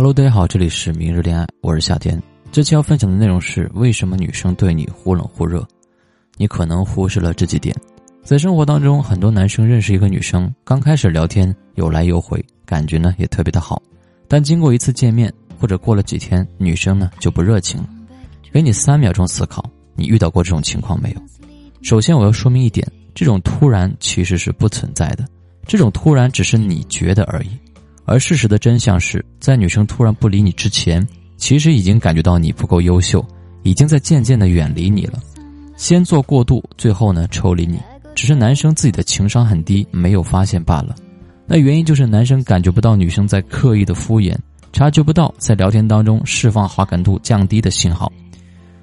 [0.00, 2.18] Hello，大家好，这里是明日恋爱，我是夏天。
[2.50, 5.62] 这期要分享的内容是为什么女生对你忽冷忽热？
[6.38, 7.76] 你可能忽视了这几点。
[8.24, 13.82] 在生活当中，很多男生认识一个女生，刚开始聊天有来有回，感觉呢也特别的好，
[14.26, 17.88] 但经过一次见面或者过了几天，女生呢就不热情了。
[18.50, 19.62] 给你三秒钟思考，
[19.94, 21.20] 你遇到过这种情况没有？
[21.82, 25.26] 首先我要说明一点，这种突然其实是不存在的，
[25.66, 27.50] 这种突然只是你觉得而已。
[28.10, 33.24] 而事实的真相是在女生突然不理你之前，其实已经感觉到你不够优秀，
[33.62, 35.20] 已经在渐渐的远离你了。
[35.76, 37.78] 先做过度，最后呢抽离你，
[38.16, 40.92] 只是男生自己的情商很低，没有发现罢了。
[41.46, 44.36] 那原因就是男生感觉不到女生在刻意的敷衍，
[44.72, 48.10] 察觉不到在聊天当中释放好感度降低的信号。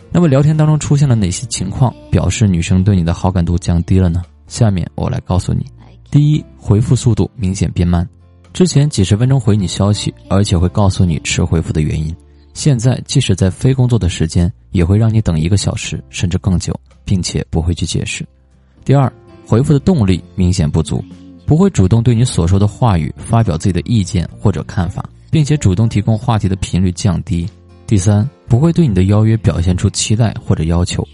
[0.09, 4.23] 那么聊天当中出现了哪些情况表示女生对你的好感度降低了呢？
[4.47, 5.65] 下面我来告诉你。
[6.09, 8.07] 第一，回复速度明显变慢。
[8.53, 12.15] 之前几十分钟回你消息，而且会告诉你迟回复的原因。
[12.53, 16.73] 现在即使在非工作的时间，也会让你等一个小时甚至更久，
[17.05, 18.25] 并且不会去解释。
[18.83, 19.11] 第二，
[19.45, 21.03] 回复的动力明显不足，
[21.45, 27.47] 不会主动对你所说的话语发表自己的意见或者看法，并且主动提供话题的频率降低。
[27.85, 31.07] 第三，不会对你的邀约表现出期待或者要求，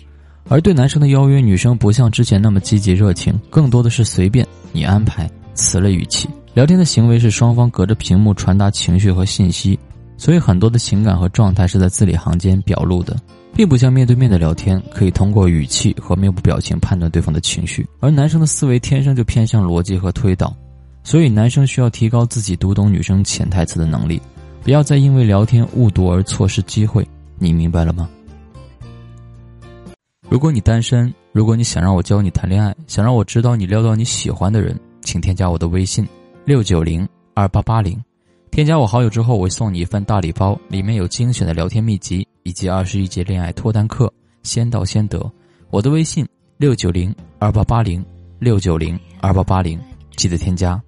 [0.48, 6.30] 而对男生的邀约，女生不像之前那么积极热情，更多的是随便你安排，词类语气。
[6.54, 9.78] 聊天的行为是双方隔着屏幕传达情绪和信息，
[10.18, 13.18] 所以很多的情感和状态是在字里行间表露的，
[13.56, 17.88] 并不像面对面的聊天可以通过语气和面部表情判断对方的情绪。
[18.00, 20.56] 而男生的思维天生就偏向逻辑和推导，
[21.04, 24.22] 所以男生需要提高自己读懂女生潜台词的能力，
[24.62, 27.04] 不要再因为聊天误读而错失机会。
[27.40, 28.08] 你明白了吗？
[30.30, 36.08] 如果你单身，如果你想让我教你谈恋爱，想让我知道你撩到你喜欢的人，请添加我的微信。
[36.45, 37.97] 六九零二八八零，
[38.52, 44.11] 添加我好友之后，我送你一份大礼包，里面有精选的聊天秘籍以及二十一节恋爱脱单课，
[44.44, 45.31] 先到先得。
[45.69, 46.27] 我的微信
[46.58, 48.05] 六九零二八八零
[48.39, 49.80] 六九零二八八零，
[50.17, 50.82] 记得添加。